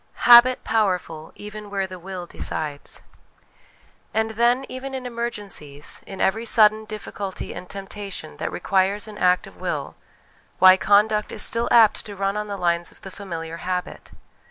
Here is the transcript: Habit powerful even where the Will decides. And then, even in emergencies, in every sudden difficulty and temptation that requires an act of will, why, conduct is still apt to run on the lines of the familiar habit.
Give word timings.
Habit 0.25 0.63
powerful 0.63 1.31
even 1.35 1.69
where 1.69 1.85
the 1.85 1.99
Will 1.99 2.25
decides. 2.25 3.03
And 4.15 4.31
then, 4.31 4.65
even 4.67 4.95
in 4.95 5.05
emergencies, 5.05 6.01
in 6.07 6.19
every 6.19 6.43
sudden 6.43 6.85
difficulty 6.85 7.53
and 7.53 7.69
temptation 7.69 8.37
that 8.37 8.51
requires 8.51 9.07
an 9.07 9.19
act 9.19 9.45
of 9.45 9.57
will, 9.57 9.93
why, 10.57 10.75
conduct 10.75 11.31
is 11.31 11.43
still 11.43 11.67
apt 11.69 12.03
to 12.07 12.15
run 12.15 12.35
on 12.35 12.47
the 12.47 12.57
lines 12.57 12.89
of 12.91 13.01
the 13.01 13.11
familiar 13.11 13.57
habit. 13.57 14.09